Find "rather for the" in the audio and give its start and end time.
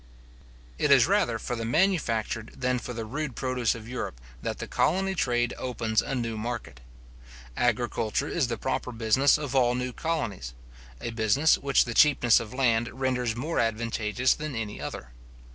1.05-1.63